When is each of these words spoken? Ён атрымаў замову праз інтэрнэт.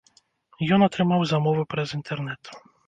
Ён 0.77 0.87
атрымаў 0.87 1.21
замову 1.35 1.69
праз 1.77 1.97
інтэрнэт. 2.01 2.43